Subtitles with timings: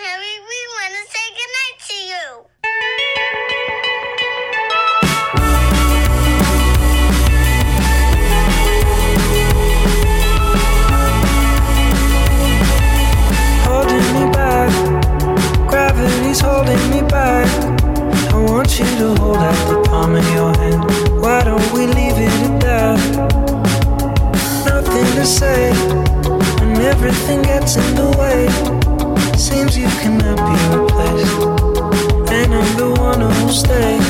[0.00, 2.26] Harry, we want to say goodnight to you.
[13.66, 14.70] holding me back.
[15.68, 17.48] Gravity's holding me back.
[18.32, 20.84] I want you to hold out the palm of your hand.
[21.20, 22.98] Why don't we leave it at that?
[24.64, 25.72] Nothing to say
[26.60, 28.67] when everything gets in the way.
[33.50, 34.07] Stay.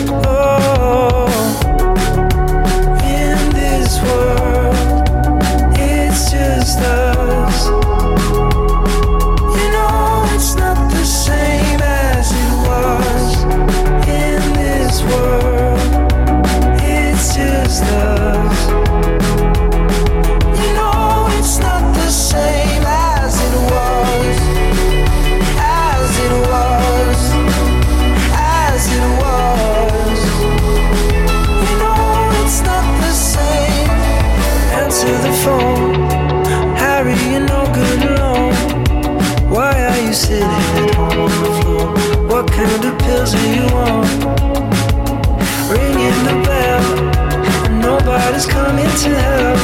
[48.38, 49.58] Nobody's coming to help.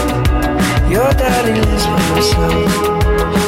[0.91, 2.70] Your daddy lives by himself.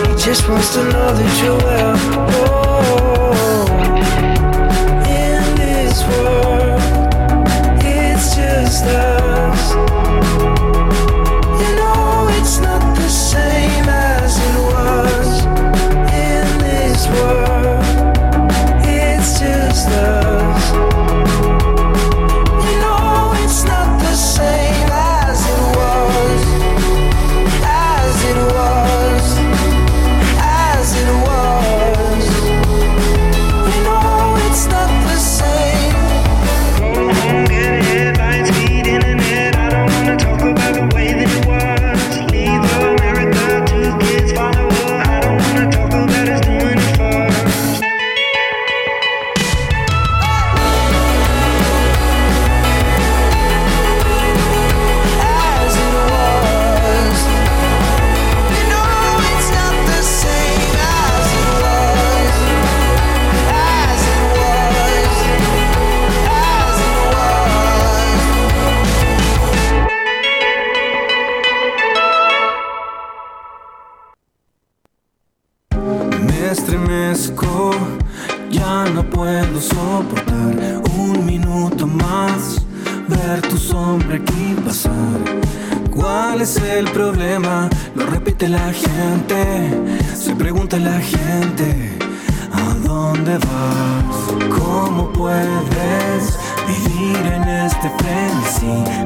[0.06, 1.96] He just wants to know that you're well.
[2.30, 3.65] Oh,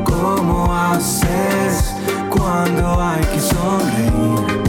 [0.04, 1.94] ¿Cómo haces
[2.30, 4.62] cuando hay que sonreír?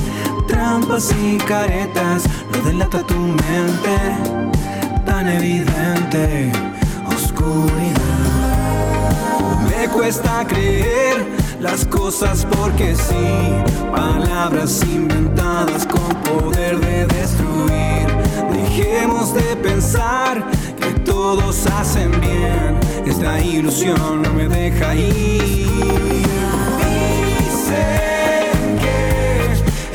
[0.48, 3.98] Trampas y caretas, lo delata tu mente,
[5.06, 6.52] tan evidente,
[7.08, 8.02] oscuridad.
[9.66, 11.26] Me cuesta creer
[11.60, 13.62] las cosas porque sí,
[13.96, 18.08] palabras inventadas con poder de destruir.
[18.52, 20.46] Dejemos de pensar
[20.82, 25.68] que todos hacen bien, esta ilusión no me deja ir.
[27.38, 28.98] Dicen que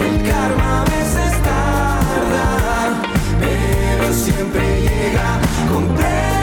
[0.06, 3.02] el karma a veces tarda,
[3.40, 5.28] pero siempre llega.
[5.72, 6.35] Compréndelo,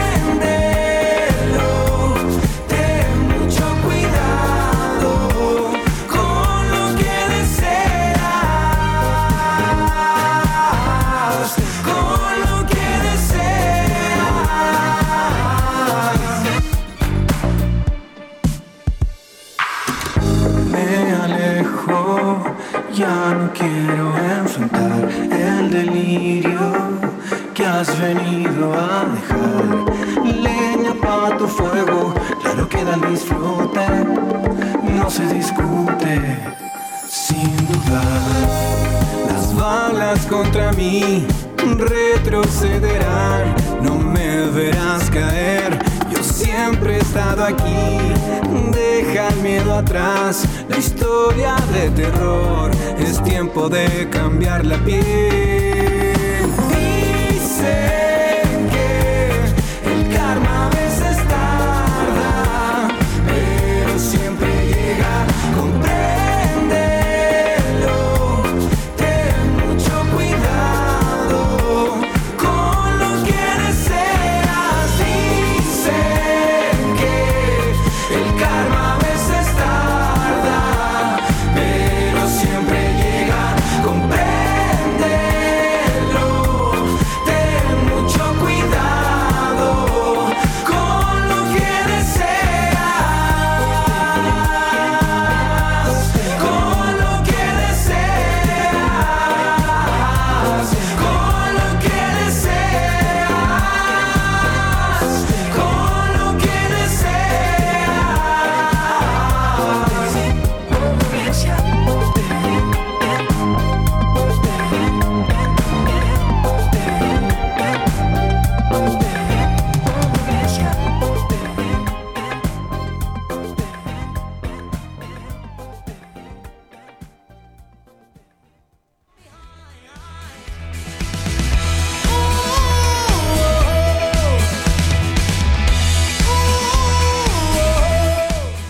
[28.18, 30.26] a dejar.
[30.26, 33.88] Leña para tu fuego, claro que da disfrute,
[34.98, 36.40] no se discute,
[37.08, 38.48] sin dudar.
[39.28, 41.26] Las balas contra mí
[41.78, 45.80] retrocederán, no me verás caer.
[46.12, 47.98] Yo siempre he estado aquí,
[48.72, 50.46] deja el miedo atrás.
[50.70, 55.63] La historia de terror es tiempo de cambiar la piel.
[57.64, 58.13] Dicen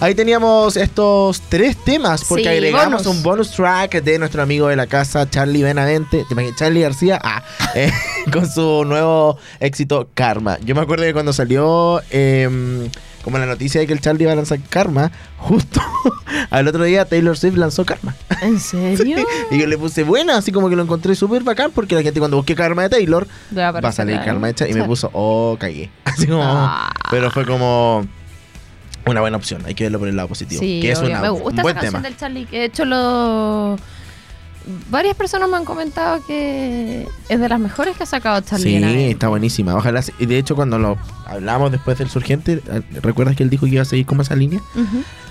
[0.03, 3.07] Ahí teníamos estos tres temas porque Sí, agregamos bonus.
[3.17, 6.57] un bonus track de nuestro amigo de la casa, Charlie Benavente, ¿te imaginas?
[6.59, 7.41] Charlie García, ah,
[7.73, 7.89] eh,
[8.29, 10.57] con su nuevo éxito Karma.
[10.59, 12.89] Yo me acuerdo que cuando salió em,
[13.23, 15.79] como la noticia de que el Charlie iba a lanzar Karma, justo
[16.49, 18.13] al otro día Taylor Swift lanzó Karma.
[18.41, 19.25] ¿En serio?
[19.51, 22.19] Y yo le puse buena, así como que lo encontré súper bacán porque la gente
[22.19, 23.25] cuando busque Karma de Taylor
[23.57, 25.89] Va a salir Karma de Charlie y me puso, oh, cagué.
[26.03, 26.91] Así como, Ah.
[27.09, 28.05] pero fue como
[29.05, 30.59] una buena opción, hay que verlo por el lado positivo.
[30.61, 32.09] Sí, que es una- me un gusta buen esa canción tema.
[32.09, 32.45] del Charlie.
[32.45, 33.77] Que de hecho, lo...
[34.89, 38.79] varias personas me han comentado que es de las mejores que ha sacado Charlie.
[38.79, 39.75] Sí, está buenísima.
[39.75, 40.01] Ojalá.
[40.19, 43.73] Y de hecho, cuando lo hablamos después del Surgente, eh, ¿recuerdas que él dijo que
[43.73, 44.61] iba a seguir como esa línea?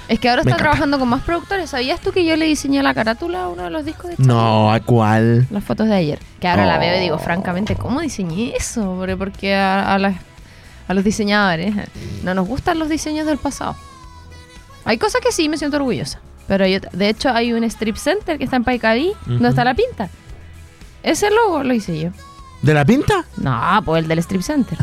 [0.08, 0.62] Es que ahora Me está encanta.
[0.64, 1.70] trabajando con más productores.
[1.70, 4.26] ¿Sabías tú que yo le diseñé la carátula a uno de los discos de Charlie?
[4.26, 5.46] No, ¿a cuál?
[5.50, 6.18] Las fotos de ayer.
[6.40, 7.18] Que ahora la veo y digo, Oh.
[7.18, 8.94] francamente, ¿cómo diseñé eso?
[8.98, 10.16] Porque, porque a, a las-
[10.92, 11.86] a los diseñadores eh,
[12.22, 13.74] no nos gustan los diseños del pasado.
[14.84, 16.20] Hay cosas que sí me siento orgullosa.
[16.48, 19.46] Pero otra- de hecho hay un strip center que está en Paicaví, donde Ujú.
[19.46, 20.08] está la pinta.
[21.02, 22.10] Ese logo lo hice yo.
[22.62, 23.24] ¿De la pinta?
[23.36, 24.78] No, pues el del strip center.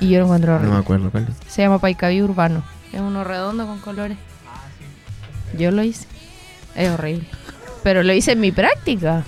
[0.00, 1.52] Y yo lo encuentro No me acuerdo cuál es.
[1.52, 2.62] Se llama Paicaví Urbano.
[2.92, 4.16] Es uno redondo con colores.
[5.58, 6.06] Yo lo hice.
[6.74, 7.26] Es horrible.
[7.82, 9.24] Pero lo hice en mi práctica.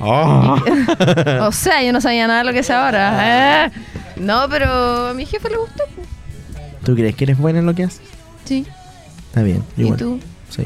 [0.00, 0.56] Oh.
[1.42, 3.66] O sea, yo no sabía nada de lo que es ahora.
[3.66, 3.70] Eh.
[4.16, 5.84] No, pero a mi jefe le gustó.
[6.84, 8.00] ¿Tú crees que eres buena en lo que haces?
[8.44, 8.66] Sí.
[9.28, 9.62] Está bien.
[9.76, 9.98] ¿Y Igual.
[9.98, 10.20] tú?
[10.50, 10.64] Sí.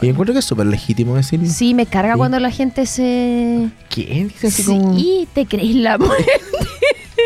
[0.00, 1.48] Y encuentro que es súper legítimo decirlo.
[1.48, 2.18] Sí, me carga Sí.
[2.18, 3.68] cuando la gente se...
[3.90, 4.94] ¿Quién dice así como.?
[4.96, 6.24] Sí, te crees la muerte.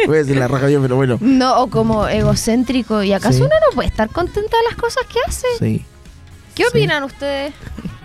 [0.07, 1.19] Voy a decir la raja yo, pero bueno.
[1.21, 3.03] No, o como egocéntrico.
[3.03, 3.43] ¿Y acaso Sí.
[3.43, 5.47] uno no puede estar contenta de las cosas que hace?
[5.59, 5.85] Sí.
[6.55, 7.53] ¿Qué opinan ustedes?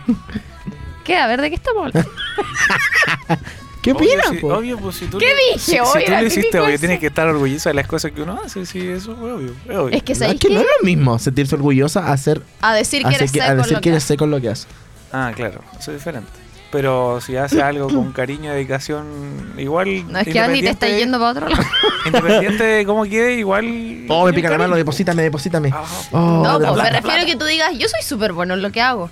[1.06, 1.16] ¿Qué?
[1.18, 2.12] A ver, ¿de qué estamos hablando?
[3.82, 4.48] ¿Qué Obvio, opinas, si- po?
[4.56, 5.60] obvio, pues si tú ¿Qué lo- dije?
[5.60, 8.22] Si, si Oye, tú lo hiciste, obvio, tienes que estar orgullosa de las cosas que
[8.24, 8.66] uno hace.
[8.66, 9.54] Sí, eso es obvio.
[9.70, 9.96] Es obvio.
[9.96, 10.54] Es que No, ¿sabéis es que qué?
[10.56, 13.52] no es lo mismo sentirse orgullosa a hacer, A decir que eres que- seco a
[13.52, 14.68] en decir lo que eres seco en lo que haces.
[15.14, 16.32] Ah, claro, eso es diferente.
[16.72, 20.12] Pero si hace algo con cariño y dedicación, igual.
[20.12, 21.64] No, es que Andy te está yendo para otro lado.
[22.08, 24.06] Independiente de cómo quede, igual.
[24.10, 25.70] Oh, me pica la mano, deposítame, deposítame.
[25.72, 28.64] Ah, Oh, no, pues me refiero a que tú digas, yo soy súper bueno en
[28.64, 29.12] lo que hago.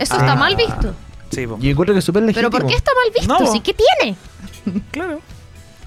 [0.00, 0.18] Eso Ah.
[0.18, 0.96] está mal visto.
[1.30, 1.58] Sí, po.
[1.60, 2.50] Yo encuentro que es súper legítimo.
[2.50, 3.38] ¿Pero por qué está mal visto?
[3.44, 3.52] No.
[3.52, 4.16] ¿Sí qué tiene?
[4.90, 5.20] claro.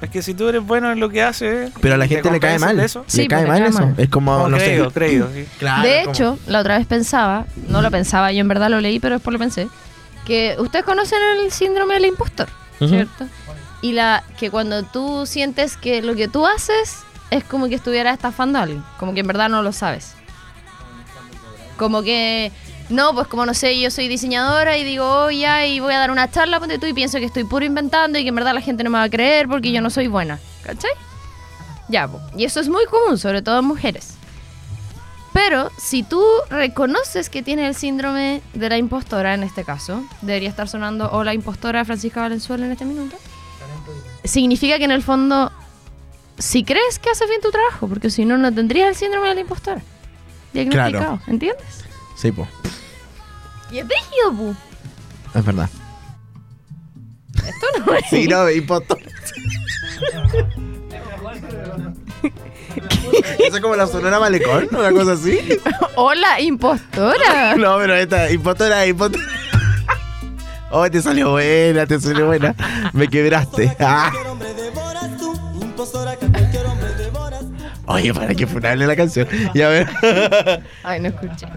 [0.02, 1.72] Es que si tú eres bueno en lo que haces.
[1.80, 2.78] Pero a la y te gente le cae mal.
[2.80, 3.80] Eso, Le Sí, cae le mal cae eso.
[3.80, 3.96] mal.
[3.98, 4.94] Es como, como no creído, sé.
[4.94, 5.46] creído, sí.
[5.60, 8.82] Claro, de como- hecho, la otra vez pensaba, no lo pensaba, yo en verdad lo
[8.82, 9.70] leí, pero después lo pensé,
[10.26, 12.50] que ustedes conocen el síndrome del impostor,
[12.82, 12.90] Ujú.
[12.90, 13.28] ¿cierto?
[13.82, 16.98] Y la que cuando tú sientes que lo que tú haces
[17.32, 20.16] es como que estuvieras estafando a alguien, como que en verdad no lo sabes.
[21.78, 22.52] Como que,
[22.94, 26.00] no, pues como no sé, yo soy diseñadora y digo, oh, ya, y voy a
[26.00, 28.54] dar una charla, ponte tú, y pienso que estoy puro inventando y que en verdad
[28.54, 30.92] la gente no me va a creer porque yo no soy buena, ¿cachai?
[31.90, 34.16] Ya, y eso es muy común, sobre todo en mujeres.
[35.34, 40.50] Pero si tú reconoces que tienes el síndrome de la impostora en este caso, debería
[40.50, 43.18] estar sonando o la impostora Francisca Valenzuela en este minuto.
[44.24, 45.52] Significa que en el fondo
[46.38, 49.36] si crees que haces bien tu trabajo, porque si no, no tendrías el síndrome de
[49.36, 49.82] la impostora.
[50.54, 51.84] Diagnosticado, ¿entiendes?
[52.16, 52.48] Sí, po.
[53.74, 54.56] Y es brígido, pu.
[55.34, 55.68] Es verdad.
[57.34, 58.06] Esto no es.
[58.08, 59.00] Sí, no, impostor.
[63.40, 65.40] Eso es como la sonora malecón, una cosa así.
[65.96, 67.56] Hola, impostora.
[67.56, 69.24] No, pero esta, impostora, impostora.
[70.70, 72.56] Oh, te salió buena, te salió buena.
[72.94, 73.76] Me quebraste.
[73.80, 74.12] Ah.
[77.88, 79.28] Oye, para que funable la canción.
[79.56, 79.90] Y a ver.
[80.84, 81.48] Ay, no escuché.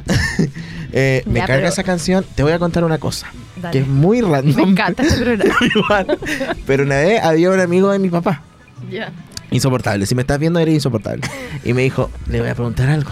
[0.93, 2.25] Eh, me Ya, carga pero- esa canción.
[2.35, 3.27] Te voy a contar una cosa.
[3.57, 3.73] Dale.
[3.73, 4.57] Que es muy random.
[4.57, 5.35] Me encanta este.
[5.75, 6.19] Igual.
[6.67, 8.43] Pero una vez había un amigo de mi papá.
[8.91, 9.13] Ya.
[9.51, 10.07] Insoportable.
[10.07, 11.23] Si me estás viendo, eres insoportable.
[11.65, 13.11] Y me dijo, le voy a preguntar algo.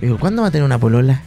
[0.00, 1.22] Me dijo, ¿cuándo va a tener una polola?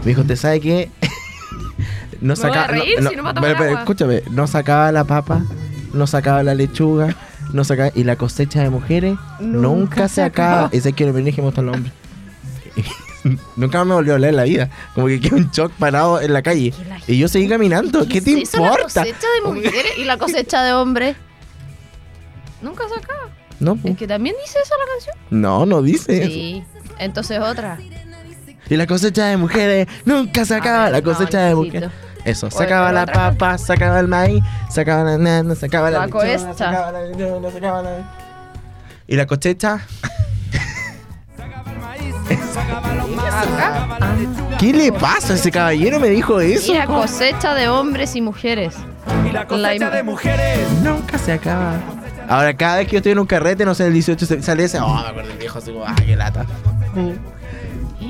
[0.00, 0.90] Me dijo, ¿te sabe qué?
[2.20, 5.44] no voy a reír si no tomar pero, pero, escúchame, no sacaba la papa,
[5.92, 7.16] no sacaba la lechuga,
[7.52, 7.90] no sacaba.
[7.94, 10.68] Y la cosecha de mujeres nunca, Nunca se acaba.
[10.72, 11.92] Ese es que que me gustan los hombres.
[13.56, 14.70] nunca me volvió a hablar en la vida.
[14.94, 16.72] Como que quedé un shock parado en la calle.
[17.06, 18.06] Y yo seguí caminando.
[18.06, 19.02] ¿Qué, te eso, La importa?
[19.02, 21.16] cosecha de mujeres y la cosecha de hombres.
[22.62, 23.30] Nunca se acaba.
[23.58, 23.78] No.
[23.84, 25.16] Es que también dice eso la canción.
[25.30, 26.32] no, no dice eso.
[26.32, 26.64] Sí.
[26.98, 27.78] Entonces otra.
[28.68, 30.84] Y la cosecha de mujeres nunca se acaba.
[30.84, 31.90] ver, la no, cosecha de mujeres.
[32.24, 36.08] Eso, sacaba la otra papa, sacaba el maíz, sacaba la nana, sacaba la La
[36.38, 38.16] sacaba la sacaba la...
[39.06, 39.80] Y la cosecha,
[42.60, 43.88] Acá.
[44.00, 44.56] Ah.
[44.58, 45.98] ¿qué le pasa a ese caballero?
[46.00, 46.72] Me dijo eso.
[46.72, 48.74] Y la cosecha de hombres y mujeres.
[49.28, 50.68] Y la cosecha de mujeres.
[50.82, 51.74] Nunca se acaba.
[52.28, 54.64] Ahora, cada vez que yo estoy en un carrete, no sé, el 18 se- sale
[54.64, 54.78] ese.
[54.80, 56.46] Oh, me acuerdo el viejo así como, ah, qué lata.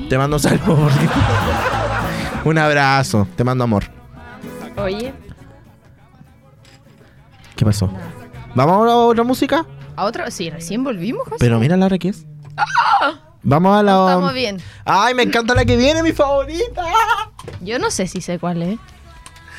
[0.09, 0.89] Te mando un saludo.
[2.45, 3.27] un abrazo.
[3.35, 3.83] Te mando amor.
[4.77, 5.13] Oye,
[7.55, 7.91] ¿Qué pasó?
[8.55, 9.65] ¿Vamos a otra música?
[9.95, 10.29] a otro.
[10.31, 11.35] Sí, recién volvimos, José.
[11.39, 12.25] Pero mira la hora que es.
[13.43, 13.91] Vamos a la.
[13.91, 14.61] Estamos bien.
[14.85, 16.85] Ay, me encanta la que viene, mi favorita.
[17.61, 18.79] Yo no sé si sé cuál es.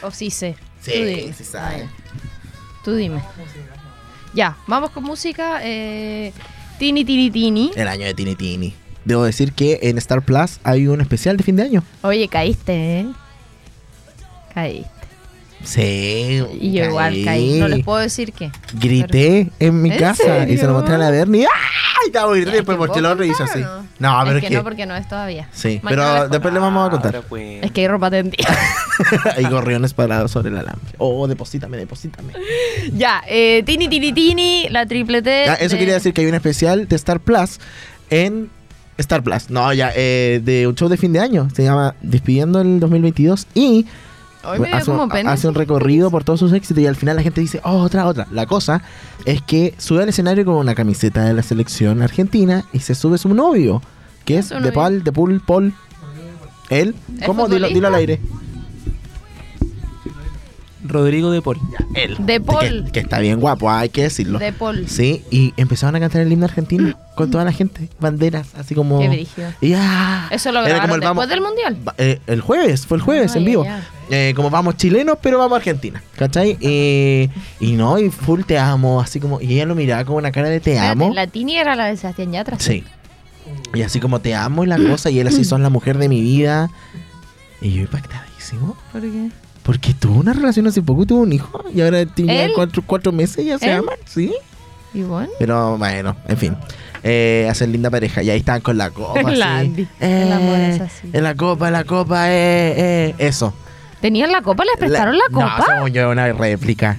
[0.03, 0.57] O sí sé.
[0.85, 1.33] Tú Sí, dime.
[1.33, 1.89] sí sabe.
[2.85, 3.23] Tú dime.
[4.35, 5.61] Ya, vamos con música.
[5.63, 6.33] Eh,
[6.79, 7.71] tini, tini, tini.
[7.77, 8.75] El año de Tini Tini.
[9.05, 11.83] Debo decir que en Star Plus hay un especial de fin de año.
[12.03, 13.07] Oye, caíste, ¿eh?
[14.55, 14.91] Caíste.
[15.65, 16.43] Sí.
[16.61, 17.59] Y yo igual caí.
[17.59, 18.51] No les puedo decir qué.
[18.75, 21.47] Grité en mi ¿En casa y se lo mostré a la Bernie.
[21.47, 22.07] ¡Ay!
[22.07, 23.61] Estaba gritando y Ya, después mostré el ¿puedo otro y hizo así.
[23.61, 23.83] no?
[23.99, 24.55] No, pero es es que, que.
[24.57, 25.49] no, porque no es todavía.
[25.53, 27.23] Sí, Mañana pero les después le vamos a contar.
[27.29, 27.63] Pues.
[27.63, 28.49] Es que hay ropa tendida.
[29.37, 30.93] Hay gorriones parados sobre el alambre.
[30.99, 32.33] Oh, deposítame, deposítame.
[32.93, 35.49] ya, eh, Tini, Tini, Tini, la triplete.
[35.49, 37.59] Ah, eso de- quería decir que hay un especial de Star Plus
[38.11, 38.51] en
[38.99, 39.49] Star Plus.
[39.51, 41.49] No, ya, eh, de un show de fin de año.
[41.55, 43.87] Se llama Despidiendo el 2022 y
[44.45, 45.33] Hoy me dio hace, como un, pena.
[45.33, 48.07] hace un recorrido por todos sus éxitos y al final la gente dice, oh, otra,
[48.07, 48.27] otra.
[48.31, 48.83] La cosa
[49.25, 53.19] es que sube al escenario con una camiseta de la selección argentina y se sube
[53.19, 53.83] su novio,
[54.25, 54.73] que es Su de.
[54.73, 55.75] Paul, de Paul, Paul.
[56.71, 56.95] ¿Él?
[57.19, 57.49] ¿Es ¿Cómo?
[57.49, 58.21] Dilo, dilo al aire.
[60.93, 61.59] Rodrigo de Paul.
[61.95, 62.17] Él.
[62.21, 62.85] De Paul.
[62.87, 64.39] Que, que está bien guapo, hay que decirlo.
[64.39, 64.89] De Paul.
[64.89, 68.99] Sí, y empezaron a cantar el himno argentino con toda la gente, banderas, así como...
[69.01, 69.51] Qué brígido.
[69.61, 71.95] Y ah, Eso lo era grabaron como el después vamos- del mundial.
[71.99, 73.65] Eh, el jueves, fue el jueves Ah, en vivo.
[73.65, 73.87] ya.
[74.11, 76.59] Eh, como vamos chilenos, pero vamos a Argentina, ¿cachai?
[76.61, 77.29] Eh,
[77.61, 79.41] y no, y full te amo, así como...
[79.41, 81.13] Y ella lo miraba con una cara de te Espérate, amo.
[81.15, 82.59] La Tini era la de Sebastián Yatra.
[82.61, 82.85] Sí.
[83.75, 86.09] Y así como te amo y la cosa, y él así son la mujer de
[86.09, 86.71] mi vida.
[87.61, 88.77] Y yo impactadísimo.
[88.93, 89.31] ¿Por qué?
[89.63, 91.65] Porque tuvo una relación hace poco y tuvo un hijo.
[91.73, 93.79] Y ahora tiene cuatro, cuatro meses ya se ¿Él?
[93.79, 94.33] aman, ¿sí?
[94.93, 95.31] Y bueno.
[95.39, 96.57] Pero bueno, en fin.
[97.03, 98.23] Eh, hacen linda pareja.
[98.23, 99.23] Y ahí están con la copa.
[99.33, 99.67] La así.
[99.67, 99.89] Andy.
[100.01, 101.11] El amor es así.
[101.13, 103.15] En la copa, la copa, eh, eh.
[103.19, 103.55] Eso.
[104.01, 104.65] ¿Tenían la copa?
[104.65, 105.59] ¿Les prestaron la, copa?
[105.59, 106.99] No, según yo, una réplica.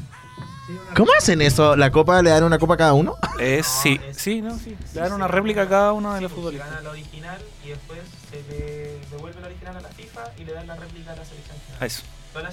[0.95, 1.75] ¿Cómo hacen eso?
[1.75, 3.15] ¿La copa le dan una copa a cada uno?
[3.39, 4.75] Es, sí, sí, no, sí.
[4.93, 6.83] Le dan una réplica a cada uno de los futbolistas.
[6.83, 10.67] la original y después se le devuelve la original a la FIFA y le dan
[10.67, 11.57] la réplica a la selección.
[11.81, 12.03] Eso.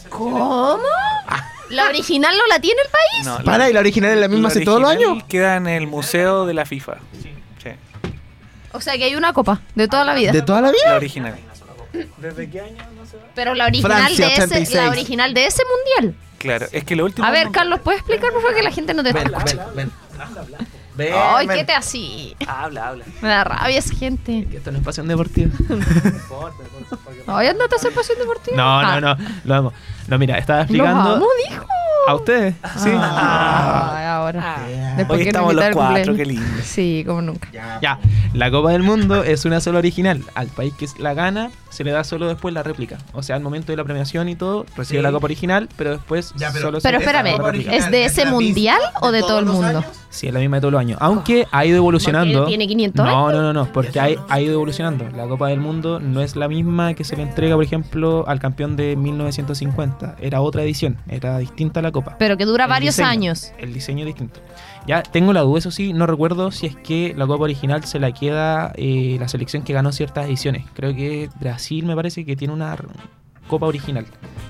[0.09, 0.79] ¿Cómo?
[1.71, 3.27] ¿La original no la tiene el país?
[3.27, 5.23] No, Para, y la original es la misma la hace todos los años.
[5.29, 6.95] Queda en el museo de la FIFA.
[7.23, 7.31] Sí.
[8.73, 10.31] O sea que hay una copa de toda la vida.
[10.33, 10.97] ¿De toda la La vida?
[10.97, 11.37] original.
[12.19, 12.77] ¿Desde qué año?
[12.97, 13.17] No sé.
[13.35, 14.75] Pero la original, Francia, de ese, 86.
[14.77, 15.63] la original de ese
[15.99, 16.17] mundial.
[16.39, 17.27] Claro, es que lo último.
[17.27, 19.73] A ver, Carlos, ¿puedes explicar por favor que la gente no te está Ven, escuchando?
[19.75, 19.91] ven,
[20.57, 20.67] ven.
[21.01, 21.57] Ven, Ay, ven.
[21.59, 22.37] ¿qué te así?
[22.47, 23.05] Habla, habla.
[23.23, 24.47] Me da rabia esa gente.
[24.51, 25.51] Que esto no es pasión deportiva.
[27.27, 28.57] Ay, andate a hacer pasión deportiva.
[28.57, 29.25] No, Ah, no, no.
[29.45, 29.73] Lo amo.
[30.09, 31.15] No, mira, estaba explicando.
[31.17, 31.65] amo, dijo.
[32.09, 32.55] ¿A ustedes?
[32.79, 32.91] Sí.
[32.93, 34.05] Ay,
[34.37, 34.95] ahora.
[34.97, 36.45] Después Hoy estamos los cuatro, qué lindo.
[36.63, 37.49] Sí, como nunca.
[37.81, 37.99] Ya,
[38.35, 40.23] la Copa del Mundo es una sola original.
[40.35, 42.99] Al país que la gana, se le da solo después la réplica.
[43.13, 45.03] O sea, al momento de la premiación y todo, recibe Sí.
[45.03, 47.75] la Copa original, pero después Ya, pero- solo Pero se espérame, la réplica.
[47.75, 49.85] ¿es de ese mundial o de todo el mundo?
[50.11, 50.99] Sí, es la misma de todos los años.
[51.01, 52.45] Aunque ha ido evolucionando.
[52.47, 55.09] Tiene 500 No, no, no, no, porque ha, ha ido evolucionando.
[55.17, 58.41] La Copa del Mundo no es la misma que se le entrega, por ejemplo, al
[58.41, 60.17] campeón de 1950.
[60.21, 62.17] Era otra edición, era distinta a la Copa.
[62.19, 63.53] Pero que dura El varios diseño, años.
[63.59, 64.41] El diseño es distinto.
[64.87, 67.99] Ya tengo la duda, eso sí, no recuerdo si es que la Copa original se
[67.99, 70.65] la queda eh, la selección que ganó ciertas ediciones.
[70.75, 72.77] Creo que Brasil me parece que tiene una
[73.47, 74.07] Copa original.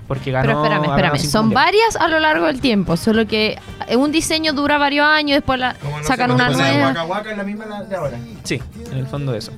[0.07, 0.47] Porque ganó.
[0.47, 1.19] Pero espérame, espérame.
[1.19, 2.97] Son varias a lo largo del tiempo.
[2.97, 3.59] Solo que
[3.97, 6.91] un diseño dura varios años, después la sacan una nueva.
[7.31, 8.19] es la misma de ahora.
[8.45, 8.61] Sí,
[8.91, 9.53] en el fondo eso.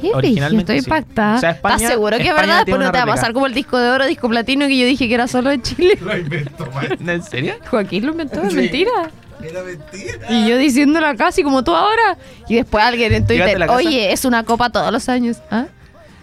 [0.00, 0.86] ¿Qué Originalmente Estoy sí.
[1.00, 1.36] impactada.
[1.36, 2.66] O sea, España- ¿Estás seguro que es verdad?
[2.66, 4.84] Después no te va a pasar como el disco de oro, disco platino que yo
[4.86, 5.98] dije que era solo de Chile.
[7.06, 7.54] ¿En serio?
[7.70, 8.56] Joaquín lo inventó, es Sí.
[8.56, 8.90] mentira.
[9.42, 10.26] Era mentira.
[10.30, 12.16] Y yo diciéndolo casi como tú ahora.
[12.48, 15.38] Y después alguien en Twitter, oye, es una copa todos los años.
[15.50, 15.66] ¿Ah?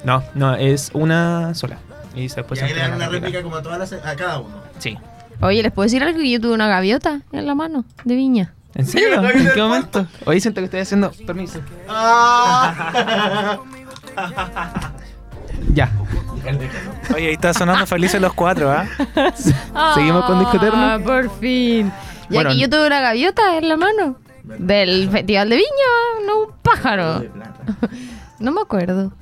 [0.04, 1.80] No, no, es una sola.
[2.16, 3.42] Y después se entrega la réplica.
[3.42, 4.56] como a, todas las, a cada uno.
[4.80, 4.98] Sí.
[5.42, 6.22] Oye, ¿les puedo decir algo?
[6.22, 8.54] Yo tuve una gaviota en la mano de viña.
[8.76, 9.22] ¿En serio?
[9.30, 10.08] ¿En qué momento?
[10.26, 11.12] Hoy siento que estoy haciendo.
[11.26, 11.60] Permiso.
[11.88, 13.60] Ah.
[15.74, 15.90] Ya.
[17.16, 18.86] Oye, ahí está sonando felices los cuatro, ¿ah?
[19.96, 20.78] ¿Seguimos con Disco Eterno?
[20.78, 21.92] Ah, por fin.
[22.30, 22.50] Ya Bueno.
[22.52, 24.18] que yo tuve una gaviota en la mano.
[24.44, 27.24] Del Festival de Viña, no un pájaro.
[28.40, 29.14] No me acuerdo.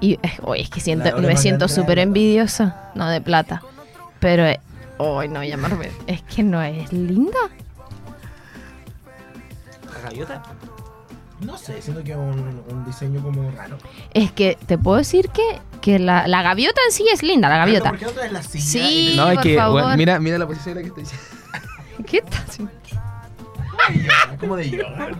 [0.00, 2.90] Y eh, oye, es que siento, me siento súper envidiosa.
[2.94, 3.62] No, de plata.
[4.20, 4.60] Pero, eh,
[4.98, 5.90] ay, no llamarme.
[6.06, 7.38] Es que no es linda.
[9.94, 10.42] ¿La gaviota?
[11.40, 13.78] No sé, siento que es un, un diseño como raro.
[14.12, 17.58] Es que te puedo decir que, que la, la gaviota en sí es linda, la
[17.58, 17.90] gaviota.
[17.90, 18.64] ¿Por qué otra es la silla?
[18.64, 19.14] Sí.
[19.16, 19.82] No, es por que, favor.
[19.82, 21.18] bueno, mira, mira la posición en la que estoy.
[22.06, 22.72] ¿Qué estás haciendo?
[24.32, 25.10] Es como de yoga.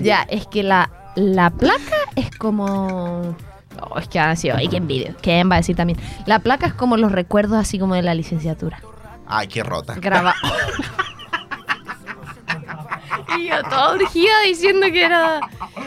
[0.00, 3.36] Ya, es que la, la placa es como.
[3.80, 5.16] Oh, es que a decir, ay, qué envidia.
[5.20, 5.98] ¿Quién va a decir también?
[6.26, 8.80] La placa es como los recuerdos así como de la licenciatura.
[9.26, 9.94] Ay, qué rota.
[9.94, 10.34] Graba.
[13.38, 15.40] y yo toda urgida diciendo que era.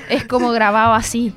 [0.09, 1.33] Es como grabado así.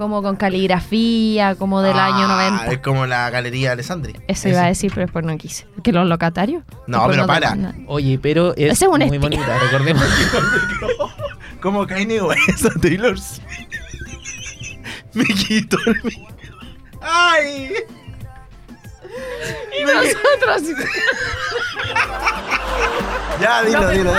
[0.00, 2.72] Como con caligrafía, como del año Ah, 90.
[2.72, 4.14] Es como la galería Alessandri.
[4.28, 5.66] Eso iba a decir, pero después no quise.
[5.84, 6.62] ¿Que los locatarios?
[6.86, 7.74] No, Después pero para.
[7.86, 9.20] Oye, pero es, Ese es un muy espía.
[9.20, 10.02] bonita, recordemos.
[11.60, 13.42] Como Kanye West a Taylor Swift.
[15.12, 16.00] Me quito el
[17.02, 17.70] ¡Ay!
[19.78, 20.78] Y nosotros.
[23.40, 24.12] Ya, dilo, dilo.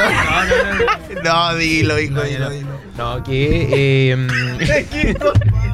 [1.24, 2.70] No, no, dilo, hijo, dilo, dilo.
[2.98, 4.12] No, que...
[4.12, 4.16] eh,
[4.58, 5.32] Me quito.
[5.34, 5.71] No,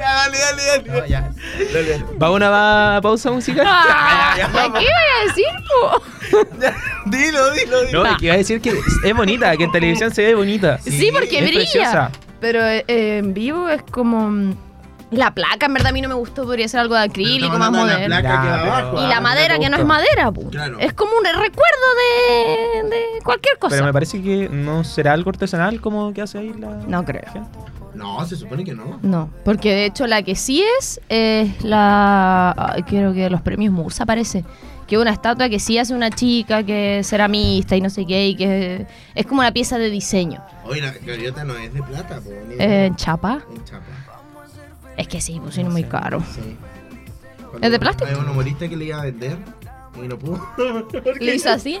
[0.00, 1.00] Ya, dale, dale, dale.
[1.00, 1.30] no, ya.
[1.72, 2.04] Dale, dale.
[2.20, 3.66] ¿Va a una pausa musical?
[3.68, 6.02] Ah, ya, ¿Qué iba a decir, po?
[6.60, 6.74] Ya,
[7.06, 8.04] Dilo, dilo, dilo.
[8.04, 8.70] No, que iba a decir que
[9.04, 10.78] es bonita, que en televisión se ve bonita.
[10.78, 11.60] Sí, porque es brilla.
[11.60, 12.10] preciosa.
[12.40, 14.30] Pero eh, en vivo es como.
[14.30, 14.54] mm,
[15.10, 16.44] La placa, en verdad, a mí no me gustó.
[16.44, 18.08] Podría ser algo de acrílico, más moderno.
[18.14, 18.96] La placa que va Ya, pero- abajo.
[18.96, 20.48] Y ah, la no madera, que no es madera, po.
[20.50, 20.78] Claro.
[20.78, 23.74] Es como un recuerdo de, de cualquier cosa.
[23.74, 27.24] Pero me parece que no será algo artesanal como que hace ahí la No creo.
[27.32, 27.58] gente.
[27.94, 28.98] No, se supone que no.
[29.02, 32.82] No, porque de hecho la que sí es es la.
[32.86, 34.44] creo que los premios Musa parece.
[34.86, 38.28] Que una estatua que sí hace una chica que es ceramista y no sé qué,
[38.28, 40.42] y que es como una pieza de diseño.
[40.64, 43.40] Oye, la gaviota no es de plata, de- Eh, en chapa.
[43.54, 43.84] En chapa.
[44.96, 46.20] Es que sí, pues no es muy caro.
[46.34, 46.56] Sí.
[47.62, 48.08] ¿Es de plástico?
[48.10, 49.38] Hay un humorista que le iba a vender
[50.02, 50.44] y no pudo.
[51.20, 51.78] Le hizo así.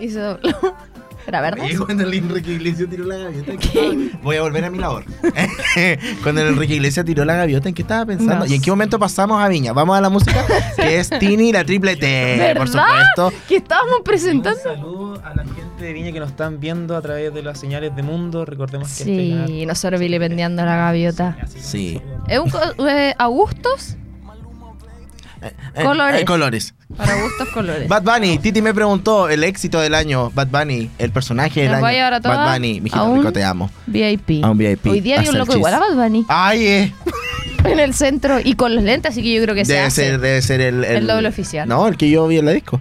[0.00, 0.38] Hizo.
[1.26, 1.64] ¿Era verdad?
[1.64, 4.20] Oye, cuando el Enrique Iglesias tiró la gaviota, ¿en qué estaba?
[4.22, 5.04] voy a volver a mi labor.
[6.22, 8.44] cuando el Enrique Iglesias tiró la gaviota, ¿en qué estaba pensando?
[8.44, 9.72] No ¿Y en qué momento pasamos a Viña?
[9.72, 10.44] Vamos a la música,
[10.76, 13.32] que es Tini la triple T, por supuesto.
[13.48, 14.60] Que estábamos Un presentando.
[14.62, 17.94] saludo a la gente de Viña que nos están viendo a través de las señales
[17.96, 18.44] de mundo.
[18.44, 21.36] Recordemos que este Sí, nosotros vilipendiando la gaviota.
[21.48, 22.00] Sí.
[22.28, 22.50] ¿Es un
[22.88, 23.96] eh, Augustos?
[25.42, 26.22] Eh, Colores.
[26.22, 26.74] eh, colores.
[26.96, 27.88] Para gustos colores.
[27.88, 30.30] Bad Bunny, Titi me preguntó el éxito del año.
[30.34, 31.96] Bad Bunny, el personaje del Nos a año.
[31.96, 33.70] llevar a todas Bad Bunny, mijito a un- rico, te amo.
[33.86, 34.42] VIP.
[34.44, 36.94] A un VIP, Hoy día hay un el loco igual a Bad Bunny Ay, eh.
[37.64, 40.04] en el centro y con los lentes, así que yo creo que se Debe hace.
[40.10, 41.68] ser, debe ser el, El doble oficial.
[41.68, 42.80] No, el que yo vi en la disco.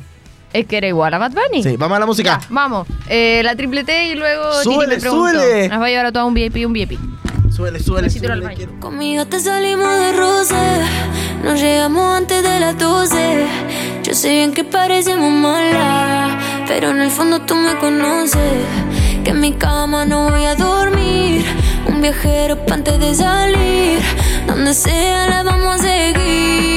[0.54, 1.64] Es que era igual a Bad Bunny.
[1.64, 2.40] Sí, vamos a la música.
[2.42, 2.88] Ya, vamos.
[3.10, 5.32] Eh, la triple T y luego Titi Súbele, me preguntó.
[5.42, 5.68] súbele.
[5.68, 6.98] Nos va a llevar a todo un VIP, un VIP.
[7.56, 7.80] Súbele.
[8.48, 8.58] baño.
[8.58, 10.56] quiero- Conmigo te salimos de roce,
[11.44, 13.46] nos llegamos antes de las 12.
[14.04, 16.32] Yo sé bien que parecemos malas,
[16.68, 18.42] pero en el fondo tú me conoces.
[19.24, 21.46] Que en mi cama no voy a dormir,
[21.88, 24.00] un viajero pa' antes de salir.
[24.48, 26.75] Donde sea la vamos a seguir.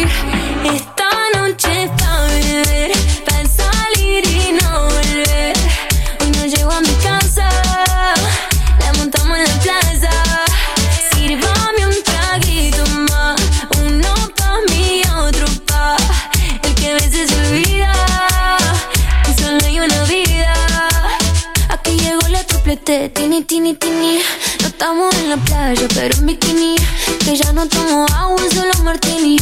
[23.58, 24.18] Tini, tini.
[24.60, 26.76] No estamos en la playa, pero en bikini.
[27.24, 29.36] Que ya no tomo agua, solo martini.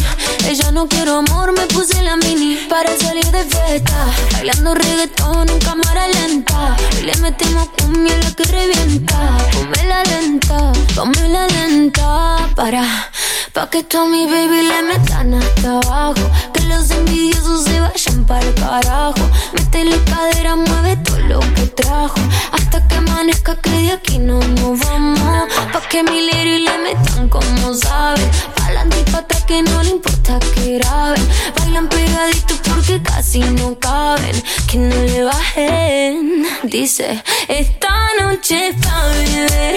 [0.49, 2.57] Ella no quiero amor, me puse la mini.
[2.69, 6.77] Para salir de fiesta, bailando reggaetón en cámara lenta.
[6.99, 9.37] Y le metemos cumbia la que revienta.
[9.53, 12.49] Ponme la lenta, ponme la lenta.
[12.55, 13.11] Para,
[13.57, 16.25] pa' que tú mi baby le metan hasta abajo.
[16.53, 19.25] Que los envidiosos se vayan para el carajo.
[19.55, 22.21] Métele cadera, mueve todo lo que trajo.
[22.53, 25.49] Hasta que amanezca que de aquí no nos vamos.
[25.73, 28.31] Pa' que mi lady le metan como saben.
[28.57, 31.27] Pa'lante y pa' que no le importa que graben.
[31.57, 34.37] Bailan pegaditos porque casi no caben.
[34.69, 36.47] Que no le bajen.
[36.65, 39.77] Dice, esta noche es pa' beber.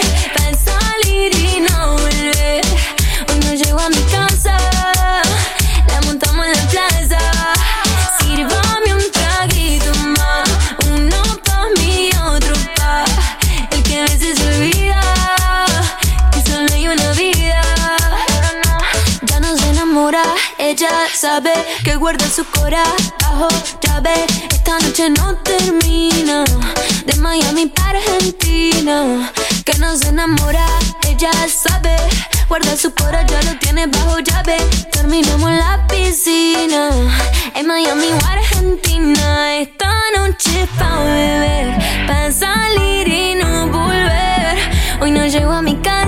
[21.20, 21.52] Sabe
[21.84, 23.50] que guarda su corazón.
[23.82, 26.44] Ya ve, esta noche no termina.
[27.04, 29.30] De Miami para Argentina.
[29.66, 30.64] Que no se enamora.
[31.06, 31.94] Ella sabe.
[32.48, 34.56] Guarda su cora, ya lo tiene bajo llave.
[34.90, 36.88] Terminamos en la piscina.
[37.54, 39.56] En Miami o Argentina.
[39.58, 41.66] Esta noche pa' beber.
[42.06, 44.56] Pa' salir y no volver.
[45.02, 45.99] Hoy no llego a mi casa.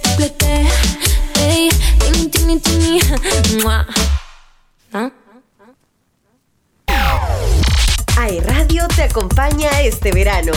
[0.00, 0.50] triplete.
[8.38, 10.52] Radio te acompaña este verano.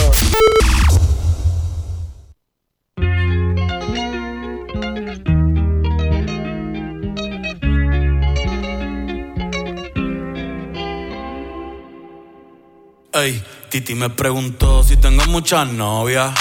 [13.12, 16.32] Ey, Titi me preguntó si tengo muchas novias.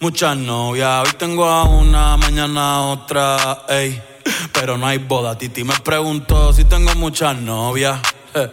[0.00, 4.02] Muchas novias, hoy tengo a una, mañana a otra, ey.
[4.52, 7.98] Pero no hay boda, Titi me preguntó si tengo muchas novias.
[8.34, 8.50] eh.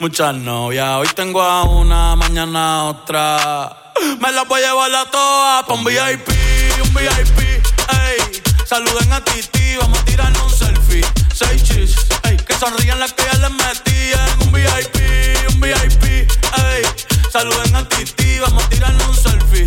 [0.00, 3.92] Muchas novias, hoy tengo a una, mañana a otra.
[4.20, 6.28] Me las voy a llevar a todas pa' un VIP,
[6.82, 8.42] un VIP, ey.
[8.66, 11.04] Saluden a Titi, vamos a tirarnos un selfie.
[11.34, 12.36] Seis chis, ey.
[12.36, 16.82] Que sonrían las que ya les metí en un VIP, un VIP, ey.
[17.32, 19.66] Saluden a Titi, vamos a tirarnos un selfie.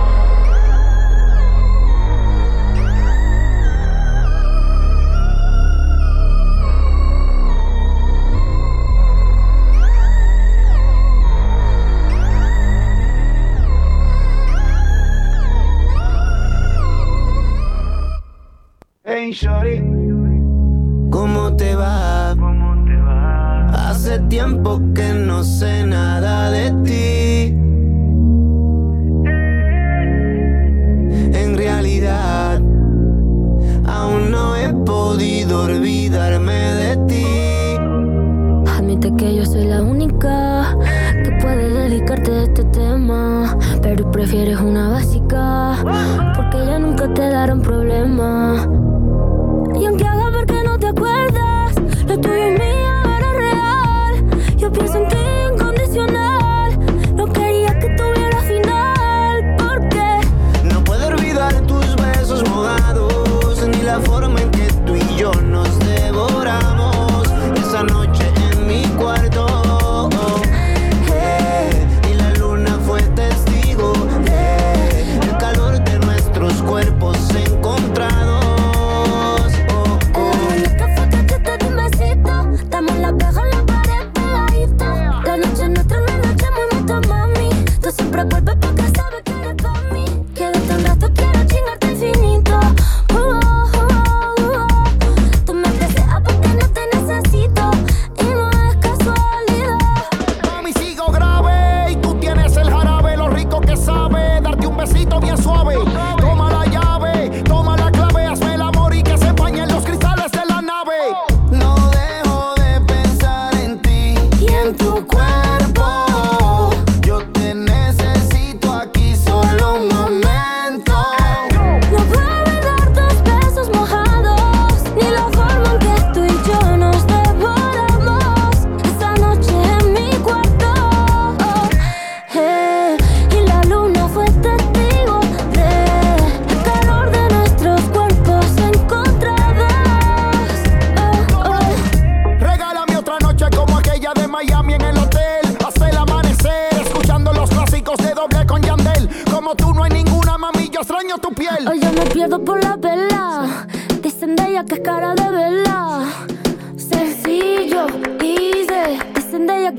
[19.31, 19.79] Shorty,
[21.09, 22.31] ¿cómo te va?
[23.71, 27.55] Hace tiempo que no sé nada de ti.
[31.33, 32.59] En realidad,
[33.85, 37.25] aún no he podido olvidarme de ti.
[38.69, 40.77] Admite que yo soy la única
[41.23, 43.57] que puede dedicarte a este tema.
[43.81, 45.77] Pero prefieres una básica,
[46.35, 48.80] porque ya nunca te darán problema.
[52.21, 52.60] Acuerdas, lo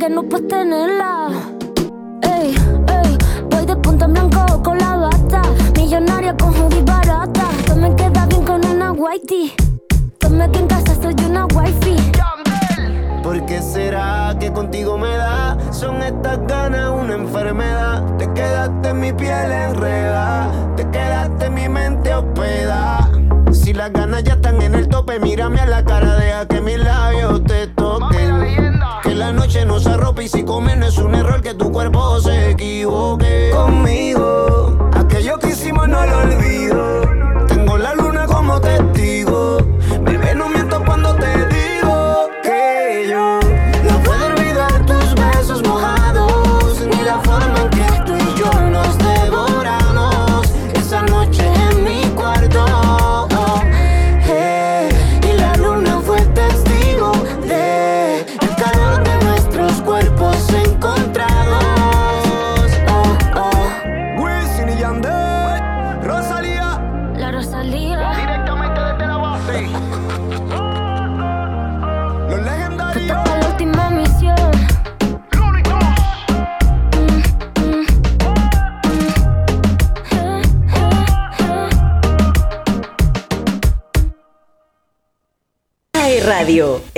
[0.03, 1.29] que no puedes tenerla.
[2.23, 2.57] Ey,
[2.89, 5.43] ey, voy de punta en blanco con la bata.
[5.77, 7.45] Millonaria con hoodie barata.
[7.67, 9.53] Tú me queda bien con una whitey.
[10.19, 11.99] Dime que en casa soy una wifey.
[13.23, 15.57] ¿Por qué será que contigo me da?
[15.71, 18.03] Son estas ganas una enfermedad.
[18.17, 20.51] Te quedaste mi piel enredada.
[20.75, 23.09] Te quedaste mi mente hospeda.
[23.53, 26.79] Si las ganas ya están en el tope, mírame a la cara, deja que mis
[26.79, 27.63] labios te.
[27.63, 27.72] Que
[29.23, 32.21] la noche no se arrope y si comer no es un error que tu cuerpo
[32.21, 33.51] se equivoque.
[33.55, 37.47] Conmigo, aquello que hicimos no lo olvido.
[37.47, 39.32] Tengo la luna como testigo.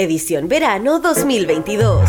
[0.05, 2.09] Edición verano 2022.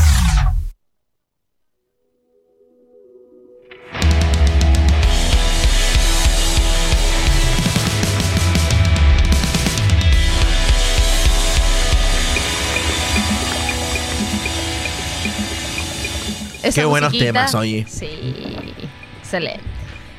[16.61, 17.85] Esa Qué buenos musiquita, temas, oye.
[17.87, 18.09] Sí,
[19.19, 19.61] excelente.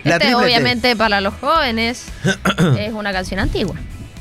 [0.04, 0.34] La este, T.
[0.36, 2.06] obviamente, para los jóvenes,
[2.78, 3.74] es una canción antigua.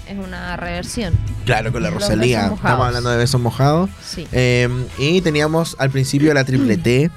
[0.09, 1.13] Es una reversión.
[1.45, 2.47] Claro, con la Los Rosalía.
[2.53, 3.89] Estamos hablando de besos mojados.
[4.03, 4.27] Sí.
[4.31, 7.11] Eh, y teníamos al principio la triple T.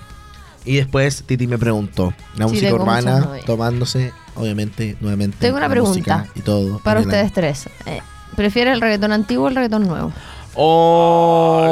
[0.64, 2.12] Y después Titi me preguntó.
[2.36, 5.38] La Sí, música urbana tomándose, obviamente, nuevamente.
[5.40, 6.78] Tengo una pregunta Y todo.
[6.80, 7.68] Para ustedes tres.
[7.86, 8.02] Eh,
[8.36, 10.12] ¿Prefiere el reggaetón antiguo o el reggaetón nuevo?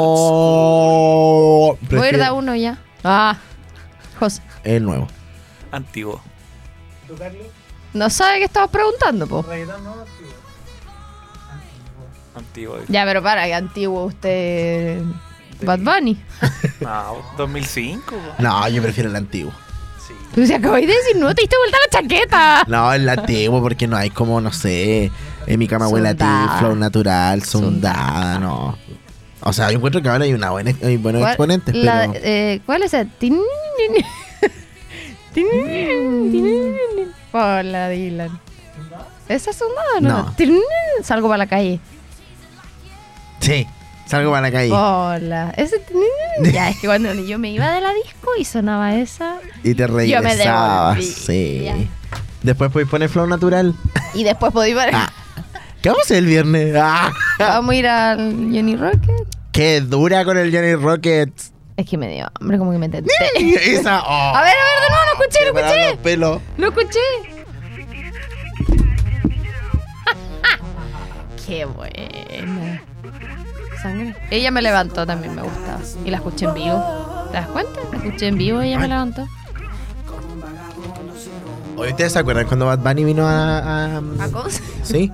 [0.09, 2.79] Oh, Voy a ir de uno ya.
[3.03, 3.37] Ah,
[4.19, 4.41] José.
[4.63, 5.07] el nuevo.
[5.71, 6.19] Antiguo.
[7.93, 9.39] No sabe qué estabas preguntando, po.
[9.39, 9.73] Antiguo.
[12.87, 15.01] Ya, pero para, que antiguo usted.
[15.61, 16.17] Bad Bunny.
[16.81, 18.03] No, 2005.
[18.15, 18.17] po.
[18.43, 19.51] No, yo prefiero el antiguo.
[20.35, 22.63] Tú se acabas de decir, no, te diste vuelta la chaqueta.
[22.67, 25.11] No, el antiguo porque no hay como, no sé,
[25.47, 26.59] en mi cama huele a ti, Sondada.
[26.59, 28.77] flow natural, sondada, no.
[29.41, 32.25] O sea, yo encuentro que ahora hay una buena, hay buenos ¿Cuál- exponentes, la- pero...
[32.25, 33.09] eh, ¿Cuál es el?
[33.19, 33.39] Tin-
[35.33, 36.75] tin- tin-
[37.31, 38.39] Hola, Dylan.
[39.27, 40.17] ¿Esa es una no?
[40.23, 40.33] No.
[40.35, 40.61] Tin-
[41.03, 41.79] Salgo para la calle.
[43.39, 43.67] Sí,
[44.05, 44.71] salgo para la calle.
[44.71, 45.53] Hola.
[45.57, 45.81] Ese
[46.51, 49.37] Ya, es que cuando yo me iba de la disco y sonaba esa.
[49.63, 51.61] Y te Yo me regresabas, devolví, sí.
[51.65, 51.75] ya.
[52.43, 53.73] Después podéis poner flow natural.
[54.13, 54.95] Y después podía ir.
[54.95, 55.11] Ah.
[55.81, 56.75] ¿Qué vamos a hacer el viernes?
[56.79, 57.11] Ah.
[57.39, 58.17] Vamos a ir al
[58.53, 59.27] Johnny Rocket.
[59.51, 61.51] Qué dura con el Johnny Rockets.
[61.77, 63.11] Es que me dio hambre, como que me tenté.
[63.37, 64.35] Esa, oh.
[64.35, 65.89] A ver, a ver, de nuevo, no escuché, no escuché.
[65.89, 66.41] los pelos.
[66.57, 66.99] No escuché.
[71.47, 72.81] Qué buena.
[73.81, 74.15] Sangre.
[74.31, 75.79] Ella me levantó también, me gustaba.
[76.05, 77.27] Y la escuché en vivo.
[77.31, 77.79] ¿Te das cuenta?
[77.91, 79.27] La escuché en vivo y ella me levantó.
[81.75, 83.57] Oye, ¿ustedes se acuerdan cuando Bad Bunny vino a...
[83.97, 84.61] a- ¿A cosa?
[84.83, 85.11] sí,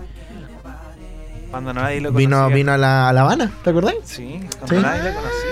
[1.51, 2.55] Cuando nadie lo vino, conocía.
[2.55, 3.97] vino a la, a La Habana, ¿te acordáis?
[4.05, 4.81] Sí, cuando Sí.
[4.81, 5.49] nadie lo conocía.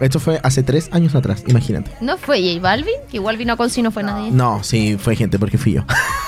[0.00, 1.92] Esto fue hace tres años atrás, imagínate.
[2.00, 2.94] ¿No fue J Balvin?
[3.08, 4.32] Que igual vino con si no fue nadie.
[4.32, 5.84] No, sí, fue gente porque fui yo.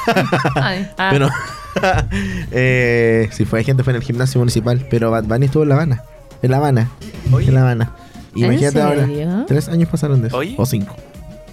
[0.54, 1.08] Ay, ah.
[1.10, 1.28] Pero
[2.52, 5.74] eh, si fue gente fue en el gimnasio municipal, pero Bad Bunny estuvo en La
[5.76, 6.02] Habana.
[6.42, 6.90] En La Habana.
[7.32, 7.92] En La Habana.
[8.34, 9.44] ¿En Imagínate ahora.
[9.46, 10.36] Tres años pasaron de eso.
[10.36, 10.54] Oye.
[10.58, 10.96] O cinco.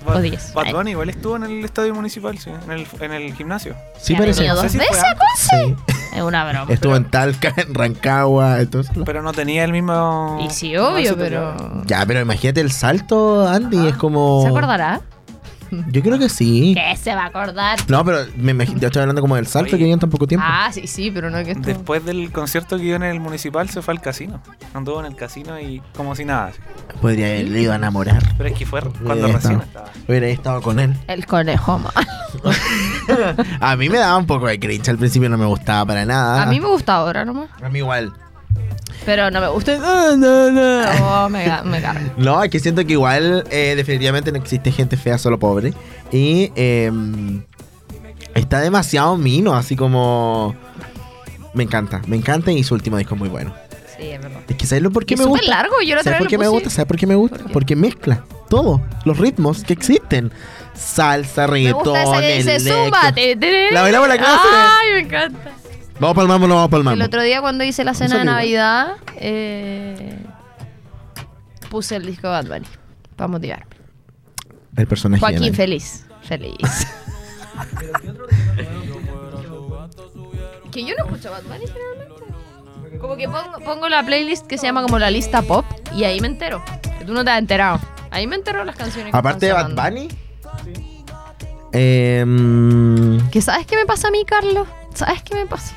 [0.05, 0.53] Bad- O 10.
[0.55, 0.71] Bad.
[0.73, 3.75] Bunny igual estuvo en el estadio municipal, sí, en el, en el gimnasio.
[3.99, 4.41] Sí, ¿Que ha parece.
[4.41, 5.03] venido No sé dos veces.
[5.53, 5.75] Conce?
[6.15, 6.73] Es una broma.
[6.73, 8.91] Estuvo en Talca, en Rancagua, entonces.
[9.05, 10.39] Pero no tenía el mismo.
[10.43, 11.83] Y sí, obvio, pero...
[11.85, 14.41] Ya, pero imagínate el salto, Andy, es como.
[14.41, 15.01] ¿Se acordará?
[15.89, 16.73] Yo creo que sí.
[16.75, 17.79] ¿Qué se va a acordar?
[17.87, 19.77] No, pero me imagino, yo estoy hablando como del salto Oye.
[19.79, 20.45] que dio en tan poco tiempo.
[20.47, 21.63] Ah, sí, sí, pero no es que esto...
[21.67, 24.41] Después del concierto que dio en el municipal se fue al casino.
[24.73, 26.51] Anduvo en el casino y como si nada.
[27.01, 28.21] Podría haberle ido a enamorar.
[28.37, 30.05] Pero es que fue cuando Hubiera recién estado- estaba.
[30.07, 30.95] Hubiera estado con él.
[31.07, 31.93] El conejo mal.
[33.59, 36.43] A mí me daba un poco de cringe al principio, no me gustaba para nada.
[36.43, 37.49] A mí me gusta ahora nomás.
[37.61, 38.13] A mí igual.
[39.05, 39.77] Pero no me gusta.
[39.77, 40.81] No, no, no.
[41.03, 42.13] Oh, me, me carga.
[42.17, 45.73] No, es que siento que igual eh, definitivamente no existe gente fea, solo pobre.
[46.11, 46.91] Y eh,
[48.35, 50.55] está demasiado mino, así como...
[51.53, 53.53] Me encanta, me encanta y su último disco es muy bueno.
[53.97, 54.39] Sí, es verdad.
[54.47, 55.45] Es que ¿sabes lo por qué Es me gusta?
[55.47, 56.69] largo, yo otra ¿Sabes por qué lo me gusta?
[56.69, 57.37] ¿Sabes por qué me gusta?
[57.37, 57.53] ¿Por qué?
[57.53, 60.31] Porque mezcla todo, los ritmos que existen.
[60.73, 64.47] Salsa, Me reggaetón, gusta esa que dice La bailamos la clase.
[64.53, 65.51] Ay, me encanta.
[66.01, 67.05] Vamos para el mambo, no vamos para el El mambo.
[67.05, 68.25] otro día cuando hice la cena de.
[68.25, 70.17] Navidad, eh,
[71.69, 72.67] puse el disco de Bad Bunny
[73.15, 73.67] para motivarme.
[74.75, 75.23] El personaje.
[75.25, 76.05] de Joaquín feliz.
[76.23, 76.57] Feliz.
[80.71, 82.97] que yo no escucho Bad Bunny generalmente.
[82.99, 86.19] Como que pongo, pongo la playlist que se llama como la lista pop y ahí
[86.19, 86.63] me entero.
[86.97, 87.79] Que tú no te has enterado.
[88.09, 89.11] Ahí me entero las canciones.
[89.11, 89.91] que Aparte de están Bad.
[89.91, 90.07] Bunny.
[91.73, 94.67] Em, Que sabes qué me pasa a mí, Carlos?
[94.93, 95.73] ¿Sabes qué me pasa?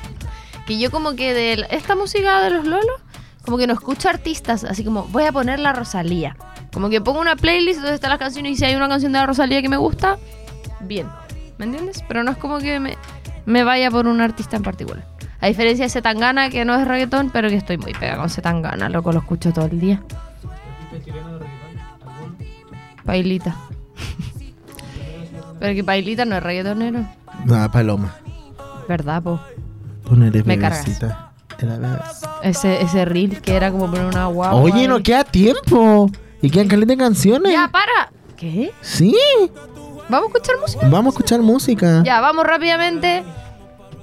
[0.65, 3.01] Que yo como que de la- esta música de los lolos,
[3.43, 6.35] como que no escucho artistas, así como voy a poner la Rosalía.
[6.73, 9.19] Como que pongo una playlist donde están las canciones y si hay una canción de
[9.19, 10.17] la Rosalía que me gusta,
[10.81, 11.07] bien.
[11.57, 12.03] ¿Me entiendes?
[12.07, 12.97] Pero no es como que me,
[13.45, 15.05] me vaya por un artista en particular.
[15.39, 18.89] A diferencia de Zetangana, que no es reggaetón, pero que estoy muy pegada con Zetangana,
[18.89, 20.01] loco, lo escucho todo el día.
[23.05, 23.55] Pailita.
[25.59, 27.05] pero que Pailita no es reggaetonero.
[27.45, 28.15] Nada, Paloma.
[28.89, 29.39] ¿Verdad, po?
[30.11, 31.31] Eres Me bebecita.
[31.59, 32.03] Era.
[32.43, 34.61] Ese, ese reel que era como poner una guagua.
[34.61, 36.09] Oye, no queda tiempo.
[36.41, 37.51] Y quedan calientes canciones.
[37.53, 38.11] Ya, para.
[38.37, 38.71] ¿Qué?
[38.81, 39.15] Sí.
[40.09, 40.87] ¿Vamos a escuchar música?
[40.89, 42.03] Vamos a escuchar música.
[42.05, 43.23] Ya, vamos rápidamente.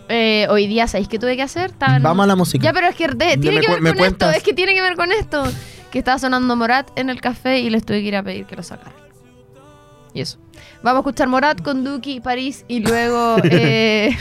[0.09, 1.71] Eh, hoy día, ¿sabéis qué tuve que hacer?
[1.71, 2.65] Estaba en- Vamos a la música.
[2.65, 4.29] Ya, pero es que de- tiene me que cu- ver me con cuentas.
[4.31, 4.39] esto.
[4.39, 5.45] Es que tiene que ver con esto.
[5.91, 8.57] Que estaba sonando Morat en el café y les tuve que ir a pedir que
[8.57, 8.95] lo sacaran.
[10.15, 10.39] Y eso.
[10.83, 14.17] Vamos a escuchar Morat con Duki, París y luego eh,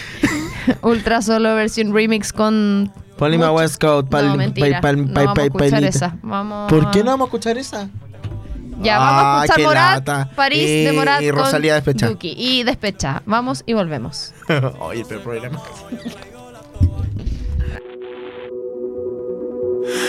[0.82, 2.92] Ultra Solo versión remix con.
[3.18, 4.10] Polima mucho- West Coast.
[4.10, 4.82] Pal, no, mentira.
[4.82, 5.90] pal- pal- no pal- vamos a escuchar palita.
[5.90, 6.18] esa.
[6.24, 7.90] Vamos ¿Por qué no vamos a escuchar esa?
[8.82, 10.32] Ya, vamos a Ah, escuchar Morat, lata.
[10.36, 12.08] París Y- de Morat y con Rosalía Despecha.
[12.08, 12.34] Duki.
[12.36, 13.22] Y despecha.
[13.28, 14.34] Vamos y volvemos.
[14.80, 15.62] Oye, pero el programa.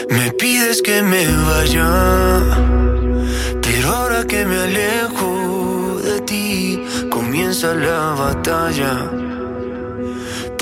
[0.09, 1.88] Me pides que me vaya,
[3.62, 9.11] pero ahora que me alejo de ti, comienza la batalla.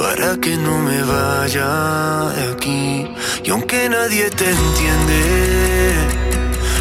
[0.00, 3.06] Para que no me vaya de aquí,
[3.44, 5.92] y aunque nadie te entiende,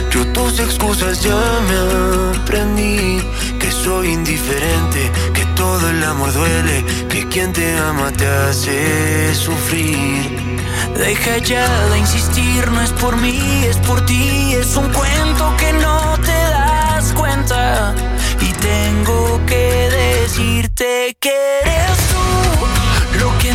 [0.10, 3.22] yo tus excusas ya me aprendí.
[3.60, 10.58] Que soy indiferente, que todo el amor duele, que quien te ama te hace sufrir.
[10.96, 15.74] Deja ya de insistir, no es por mí, es por ti, es un cuento que
[15.74, 17.94] no te das cuenta.
[18.40, 22.29] Y tengo que decirte que eres tú,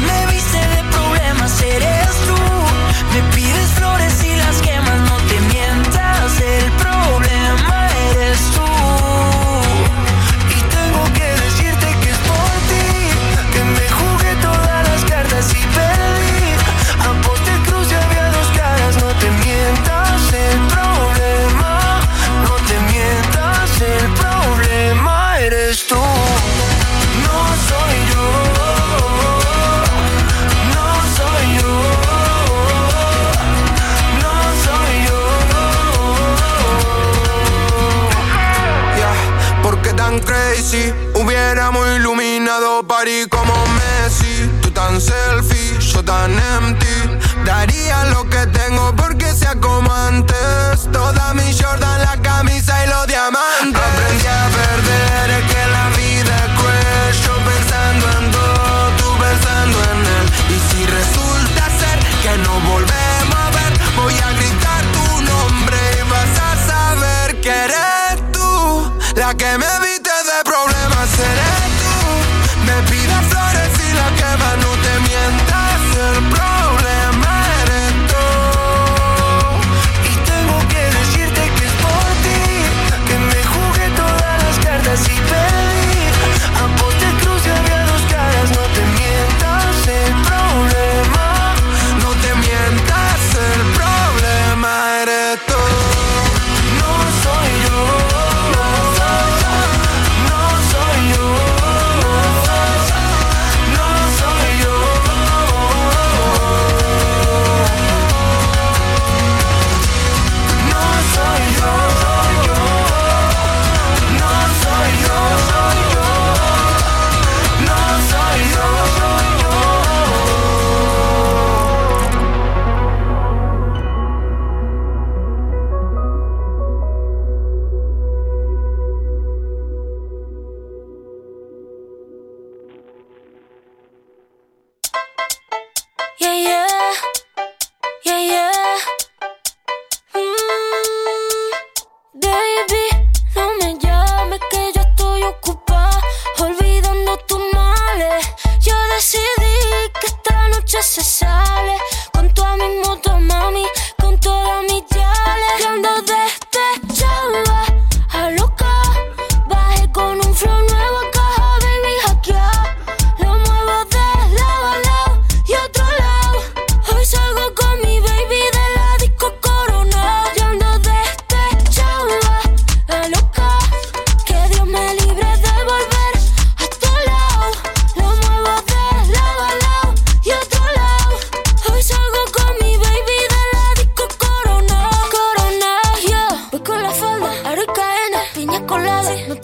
[0.01, 0.24] lo que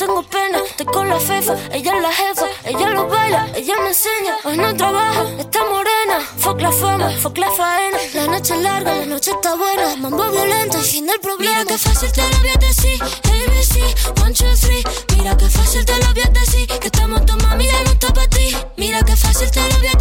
[0.01, 4.35] Estoy con la fefa, ella es la jefa, ella lo baila, ella me enseña.
[4.45, 6.27] Hoy no trabaja, está morena.
[6.39, 7.99] Fuck la fama, fuck la faena.
[8.15, 9.97] La noche es larga, la noche está buena.
[9.97, 11.53] Mambo violento, el fin del problema.
[11.53, 13.03] Mira que fácil te lo voy a decir.
[13.03, 14.83] ABC, one, two, three.
[15.19, 16.67] Mira que fácil te lo voy a decir.
[16.67, 18.57] Que estamos tu mami, ya no está para ti.
[18.79, 20.00] Mira que fácil te lo voy a decir.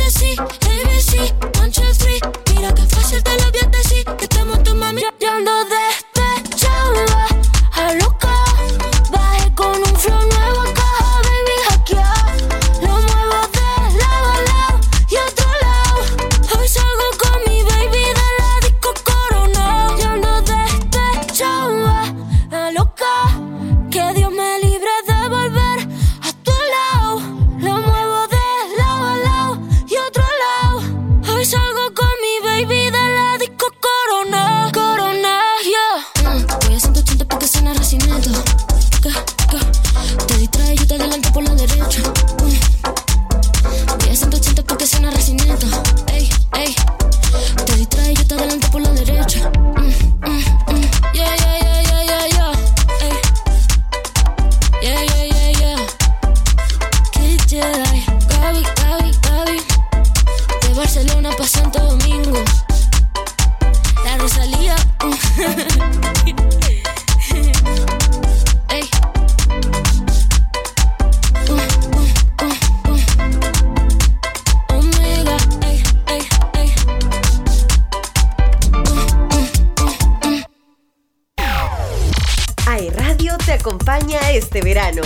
[84.50, 85.04] Este verano.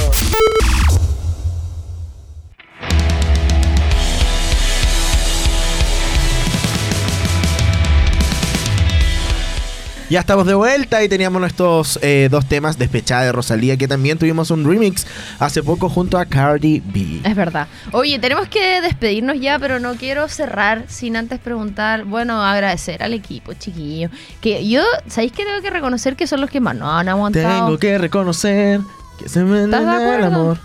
[10.10, 14.18] Ya estamos de vuelta y teníamos nuestros eh, dos temas, Despechada de Rosalía, que también
[14.18, 15.06] tuvimos un remix
[15.40, 17.20] hace poco junto a Cardi B.
[17.26, 17.68] Es verdad.
[17.92, 23.14] Oye, tenemos que despedirnos ya, pero no quiero cerrar sin antes preguntar, bueno, agradecer al
[23.14, 24.10] equipo, chiquillo.
[24.40, 27.66] Que yo, ¿sabéis que tengo que reconocer que son los que más nos han aguantado?
[27.66, 28.80] Tengo que reconocer
[29.20, 30.58] que se me ¿Estás de nena el amor.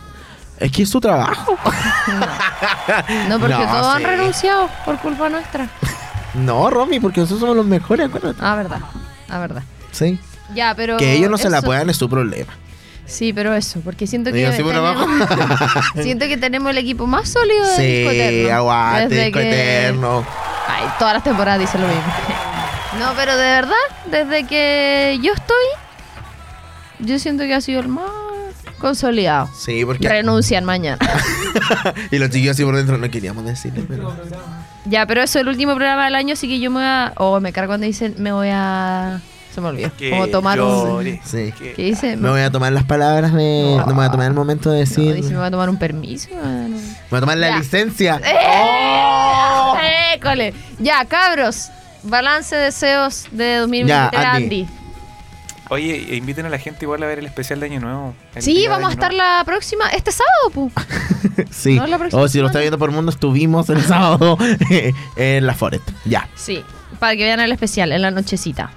[0.59, 1.57] Es que es su trabajo.
[3.29, 4.05] No, porque No, todos han sí.
[4.07, 5.69] renunciado por culpa nuestra.
[6.35, 8.39] No, Romy, porque nosotros somos los mejores, acuérdate.
[8.41, 8.81] Ah, verdad.
[9.29, 9.63] Ah, verdad.
[9.93, 10.19] Sí.
[10.55, 10.97] Ya, pero.
[10.97, 12.53] Que ellos no se la eso- puedan es su problema.
[13.07, 14.47] Sí, pero eso, porque siento que.
[14.63, 15.07] Por abajo.
[15.27, 15.59] tenemos,
[16.03, 18.57] siento que tenemos el equipo más sólido de Disco Sí, Eterno.
[18.57, 19.49] aguante, Desde disco que-
[19.81, 20.27] eterno.
[20.69, 22.03] Ay, todas las temporadas dicen lo mismo.
[22.99, 23.75] No, pero de verdad,
[24.11, 25.67] desde que yo estoy,
[26.99, 28.05] yo siento que ha sido el más
[28.79, 29.49] consolidado.
[29.57, 30.09] Sí, porque.
[30.09, 30.99] Renuncian mañana.
[32.11, 34.15] y los chiquillos así por dentro no queríamos decirle, pero.
[34.87, 37.13] ya, pero eso es el último programa del año, así que yo me voy a.
[37.17, 39.21] O me cargo cuando dicen, me voy a.
[39.55, 39.91] Se me olvidó.
[39.97, 40.69] Que Como tomar un.
[40.69, 41.21] llore.
[41.25, 41.53] Sí.
[41.59, 42.17] ¿Qué dice?
[42.17, 44.77] Me voy a tomar las palabras, me, no me voy a tomar el momento de
[44.77, 45.15] No, decir.
[45.15, 46.29] dice, me me voy a tomar un permiso.
[46.35, 46.77] mano.
[47.11, 47.59] voy a tomar la Ya.
[47.59, 48.21] licencia.
[48.25, 50.15] ¡Eh!
[50.15, 50.55] ¡École!
[50.79, 51.71] Ya, cabros.
[52.05, 54.45] Balance deseos de 2023, Ya, Andy.
[54.63, 54.69] Andy.
[55.71, 58.15] Oye, e inviten a la gente igual a ver el especial de Año Nuevo.
[58.35, 59.25] el Sí, vamos a estar Nuevo.
[59.39, 60.73] la próxima, este sábado, pu.
[61.51, 61.77] Sí.
[61.77, 64.37] No, la próxima o si lo está viendo por mundo, estuvimos el sábado
[65.17, 65.89] en la Forest.
[66.05, 66.29] Ya.
[66.35, 66.65] Sí,
[66.99, 68.71] para que vean el especial en la nochecita.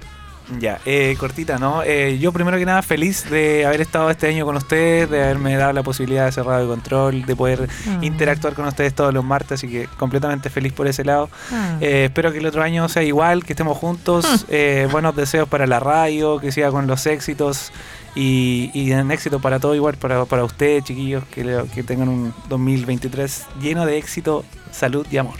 [0.60, 1.82] Ya, eh, cortita, ¿no?
[1.82, 5.56] Eh, yo primero que nada feliz de haber estado este año con ustedes, de haberme
[5.56, 7.98] dado la posibilidad de cerrar el control, de poder Ah.
[8.02, 11.30] interactuar con ustedes todos los martes, así que completamente feliz por ese lado.
[11.52, 11.76] Ah.
[11.80, 14.44] Eh, espero que el otro año sea igual, que estemos juntos.
[14.48, 17.72] eh, buenos deseos para la radio, que siga con los éxitos
[18.14, 22.34] y, y en éxito para todo igual, para, para ustedes, chiquillos, que, que tengan un
[22.48, 25.34] 2023 lleno de éxito, salud y amor.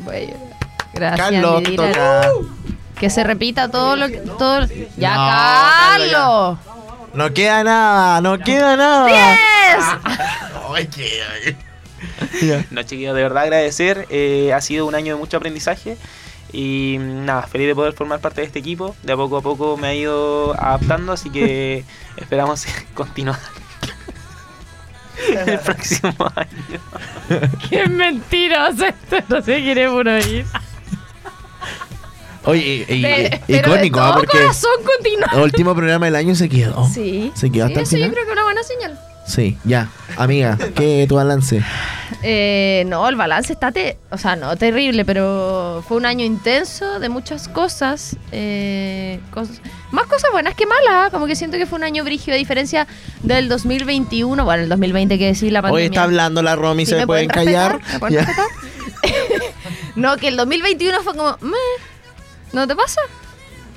[0.00, 0.32] Bueno,
[0.94, 1.20] gracias.
[1.30, 1.62] Carlos,
[3.02, 4.18] Que se repita todo lo que.
[4.18, 4.64] Todo...
[4.96, 5.26] Ya, No,
[6.08, 6.58] Carlos.
[7.14, 9.08] No queda nada, no queda nada.
[9.08, 9.84] ¡Yes!
[10.72, 11.56] Ay, qué-
[12.46, 12.64] Ya.
[12.70, 14.06] No, chiquillos, de verdad agradecer.
[14.08, 15.96] eh, ha sido un año de mucho aprendizaje.
[16.52, 18.94] Y mm, nada, feliz de poder formar parte de este equipo.
[19.02, 21.84] De a poco a poco me ha ido adaptando, así que
[22.16, 23.40] esperamos continuar
[25.44, 27.48] el próximo año.
[27.68, 29.16] Qué mentiroso esto.
[29.28, 30.46] No se quiere uno ir.
[32.44, 33.02] Oye, y- y-
[33.46, 34.14] pero icónico, ¿ah?
[34.16, 35.28] porque corazón continúa.
[35.32, 36.88] el último programa del año se quedó.
[36.92, 37.30] Sí.
[37.34, 38.10] Se quedó hasta el Eso yo final.
[38.12, 38.98] creo que es una buena señal.
[39.24, 39.88] Sí, ya.
[40.16, 41.62] Amiga, ¿qué tu balance?
[42.24, 46.98] Eh, no, el balance está, te- o sea, no terrible, pero fue un año intenso
[46.98, 49.60] de muchas cosas, eh, cosas-
[49.92, 52.88] más cosas buenas que malas, como que siento que fue un año brígido a diferencia
[53.22, 55.82] del 2021, bueno, el 2020 que decir la pandemia.
[55.82, 57.76] Hoy está hablando la Romy, Sí, se ¿me me pueden callar.
[57.78, 57.92] respetar?
[57.92, 58.26] ¿Me pueden
[59.96, 61.56] no, que el 2021 fue como, meh,
[62.52, 63.00] ¿no te pasa?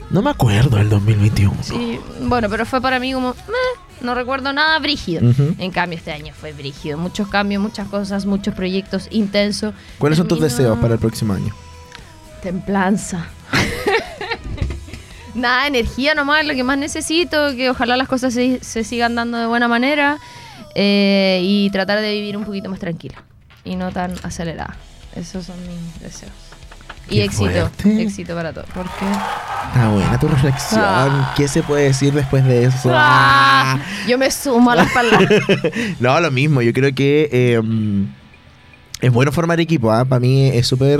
[0.09, 1.55] No me acuerdo del 2021.
[1.63, 3.81] Sí, bueno, pero fue para mí como, meh.
[4.01, 5.21] No recuerdo nada brígido.
[5.57, 6.97] En cambio, este año fue brígido.
[6.97, 9.73] Muchos cambios, muchas cosas, muchos proyectos intensos.
[9.97, 11.53] ¿Cuáles son tus deseos para el próximo año?
[12.41, 13.27] Templanza.
[15.33, 19.37] Nada, energía nomás, lo que más necesito, que ojalá las cosas se, se sigan dando
[19.37, 20.19] de buena manera
[20.75, 23.23] eh, y tratar de vivir un poquito más tranquila
[23.63, 24.77] y no tan acelerada.
[25.15, 26.31] Esos son mis deseos.
[27.09, 28.01] Y Qué éxito, fuerte.
[28.01, 28.67] éxito para todos.
[28.73, 29.05] Porque
[29.67, 30.81] Está buena tu reflexión.
[30.83, 31.33] Ah.
[31.35, 32.89] ¿Qué se puede decir después de eso?
[32.93, 33.77] ¡Ah!
[34.07, 35.29] yo me sumo a las palabras.
[35.99, 36.61] no, lo mismo.
[36.61, 37.61] Yo creo que eh,
[39.05, 39.87] es bueno formar equipo.
[39.89, 40.99] Para mí es súper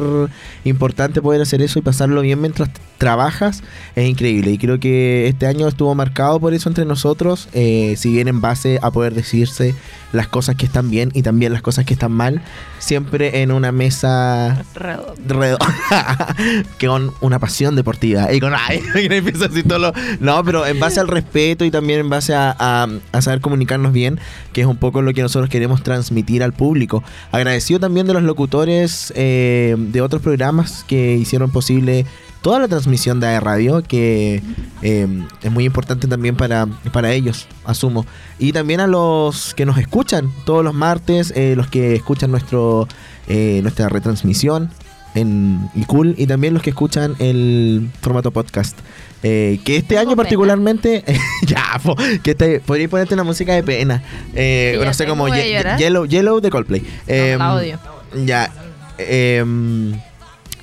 [0.63, 3.63] importante poder hacer eso y pasarlo bien mientras trabajas.
[3.95, 4.51] Es increíble.
[4.51, 7.49] Y creo que este año estuvo marcado por eso entre nosotros.
[7.53, 9.73] eh, si bien en base a poder decirse
[10.13, 12.41] las cosas que están bien y también las cosas que están mal.
[12.79, 15.57] Siempre en una mesa redonda.
[16.79, 18.31] con una pasión deportiva.
[18.31, 18.53] Y con.
[18.55, 22.33] Ay, que así todo lo- No, pero en base al respeto y también en base
[22.35, 24.19] a, a- a saber comunicarnos bien,
[24.53, 27.03] que es un poco lo que nosotros queremos transmitir al público.
[27.31, 32.05] Agradecido también de los locutores eh, de otros programas que hicieron posible
[32.41, 34.43] toda la transmisión de Radio, que
[34.81, 35.07] eh,
[35.41, 38.05] es muy importante también para, para ellos, asumo.
[38.37, 42.87] Y también a los que nos escuchan todos los martes, eh, los que escuchan nuestro
[43.27, 44.69] nuestra retransmisión
[45.15, 48.77] en cool y también los que escuchan el formato podcast.
[49.23, 51.03] Eh, que este año particularmente,
[51.47, 54.03] ya, po, que podría ponerte una música de pena.
[54.35, 55.77] Eh, no sé, a Ye-.
[55.79, 56.85] Yellow, Yellow de Coldplay.
[57.07, 57.79] La odio.
[58.25, 58.51] Ya,
[58.99, 59.93] em,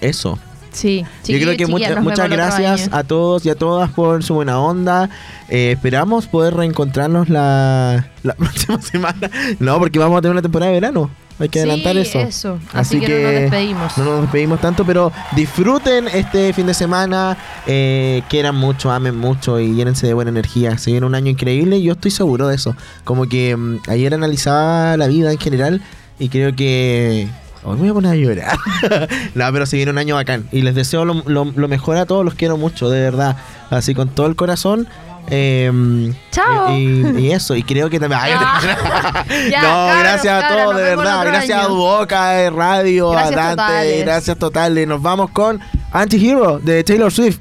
[0.00, 0.38] eso.
[0.72, 4.58] Sí, Yo creo que mucha- muchas gracias a todos y a todas por su buena
[4.58, 5.10] onda.
[5.50, 9.30] Eh, esperamos poder reencontrarnos la, la próxima semana.
[9.58, 11.10] No, porque vamos a tener una temporada de verano.
[11.42, 12.20] Hay que Sí, adelantar eso.
[12.20, 12.58] eso.
[12.72, 13.98] Así que no nos despedimos.
[13.98, 17.36] No nos despedimos tanto, pero disfruten este fin de semana.
[17.66, 20.78] eh, quieran mucho, amen mucho y llénense de buena energía.
[20.78, 22.74] Se viene un año increíble y yo estoy seguro de eso.
[23.04, 25.82] Como que mm, ayer analizaba la vida en general
[26.18, 27.28] y creo que
[27.64, 28.58] Hoy me voy a poner a llorar.
[29.36, 30.48] no, pero se viene un año bacán.
[30.50, 33.36] Y les deseo lo, lo- lo mejor a todos, los quiero mucho, de verdad.
[33.70, 34.88] Así con todo el corazón.
[35.28, 36.76] Eh, Chao.
[36.76, 38.20] Y, y eso, y creo que también.
[39.50, 41.24] Ya, no, cabros, gracias a todos, de verdad.
[41.26, 41.74] Gracias a año.
[41.74, 44.04] Duoca, eh, Radio, Gracias a Dante, totales.
[44.04, 44.88] gracias totales.
[44.88, 45.60] Nos vamos con
[45.92, 47.38] Anti-Hero de Taylor Swift,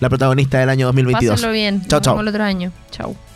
[0.00, 1.34] la protagonista del año 2022.
[1.34, 1.82] Pásenlo bien.
[1.86, 2.14] Chao, Nos chao.
[2.14, 2.72] vemos el otro año.
[2.90, 3.27] Chao.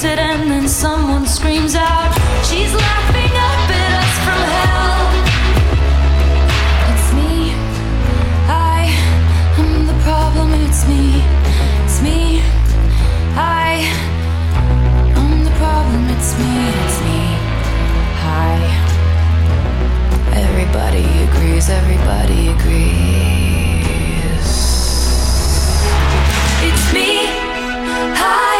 [0.00, 2.12] tempted, and then someone screams out,
[2.44, 5.02] She's laughing up at us from hell.
[6.90, 7.52] It's me,
[8.48, 8.88] I
[9.58, 11.22] am the problem, it's me,
[11.84, 12.40] it's me,
[13.36, 13.84] I
[15.16, 17.20] am the problem, it's me, it's me,
[18.24, 18.56] hi.
[20.32, 22.90] Everybody agrees, everybody agrees.
[26.62, 27.26] It's me,
[28.16, 28.59] hi.